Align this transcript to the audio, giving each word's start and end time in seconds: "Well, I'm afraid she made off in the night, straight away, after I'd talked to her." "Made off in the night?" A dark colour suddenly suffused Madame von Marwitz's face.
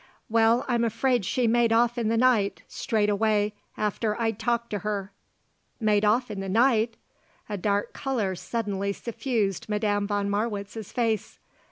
"Well, 0.29 0.65
I'm 0.67 0.83
afraid 0.83 1.25
she 1.25 1.45
made 1.45 1.71
off 1.71 1.95
in 1.95 2.07
the 2.07 2.17
night, 2.17 2.63
straight 2.67 3.07
away, 3.07 3.53
after 3.77 4.19
I'd 4.19 4.39
talked 4.39 4.71
to 4.71 4.79
her." 4.79 5.11
"Made 5.79 6.03
off 6.03 6.31
in 6.31 6.39
the 6.39 6.49
night?" 6.49 6.95
A 7.47 7.55
dark 7.55 7.93
colour 7.93 8.33
suddenly 8.33 8.93
suffused 8.93 9.69
Madame 9.69 10.07
von 10.07 10.27
Marwitz's 10.27 10.91
face. 10.91 11.37